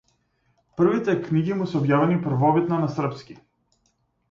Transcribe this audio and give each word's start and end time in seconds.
Првите 0.79 1.15
книги 1.27 1.59
му 1.59 1.67
се 1.73 1.77
објавени 1.81 2.19
првобитно 2.25 2.83
на 2.87 2.91
српски. 2.97 3.39